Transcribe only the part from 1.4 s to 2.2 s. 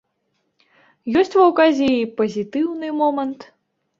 ўказе і